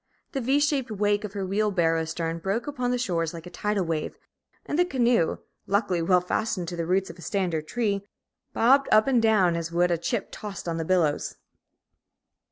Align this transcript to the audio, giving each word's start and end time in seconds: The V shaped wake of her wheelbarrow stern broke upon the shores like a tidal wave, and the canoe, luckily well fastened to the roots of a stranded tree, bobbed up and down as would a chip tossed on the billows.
The 0.31 0.41
V 0.41 0.59
shaped 0.59 0.89
wake 0.89 1.23
of 1.23 1.33
her 1.33 1.45
wheelbarrow 1.45 2.05
stern 2.05 2.39
broke 2.39 2.65
upon 2.65 2.89
the 2.89 2.97
shores 2.97 3.35
like 3.35 3.45
a 3.45 3.51
tidal 3.51 3.85
wave, 3.85 4.17
and 4.65 4.79
the 4.79 4.83
canoe, 4.83 5.37
luckily 5.67 6.01
well 6.01 6.21
fastened 6.21 6.67
to 6.69 6.75
the 6.75 6.87
roots 6.87 7.11
of 7.11 7.19
a 7.19 7.21
stranded 7.21 7.67
tree, 7.67 8.07
bobbed 8.51 8.89
up 8.91 9.05
and 9.05 9.21
down 9.21 9.55
as 9.55 9.71
would 9.71 9.91
a 9.91 9.99
chip 9.99 10.29
tossed 10.31 10.67
on 10.67 10.77
the 10.77 10.85
billows. 10.85 11.35